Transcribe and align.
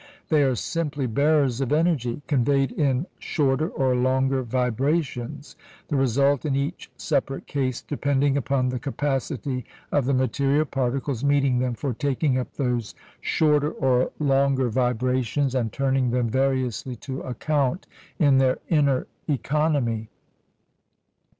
They 0.29 0.41
are 0.41 0.55
simply 0.55 1.05
bearers 1.05 1.61
of 1.61 1.71
energy, 1.71 2.23
conveyed 2.25 2.71
in 2.71 3.05
shorter 3.19 3.69
or 3.69 3.93
longer 3.93 4.41
vibrations; 4.41 5.55
the 5.89 5.95
result 5.95 6.43
in 6.43 6.55
each 6.55 6.89
separate 6.97 7.45
case 7.45 7.83
depending 7.83 8.35
upon 8.35 8.69
the 8.69 8.79
capacity 8.79 9.63
of 9.91 10.05
the 10.05 10.15
material 10.15 10.65
particles 10.65 11.23
meeting 11.23 11.59
them 11.59 11.75
for 11.75 11.93
taking 11.93 12.39
up 12.39 12.51
those 12.53 12.95
shorter 13.19 13.69
or 13.69 14.09
longer 14.17 14.69
vibrations, 14.69 15.53
and 15.53 15.71
turning 15.71 16.09
them 16.09 16.31
variously 16.31 16.95
to 16.95 17.21
account 17.21 17.85
in 18.17 18.39
their 18.39 18.57
inner 18.69 19.05
economy. 19.29 20.09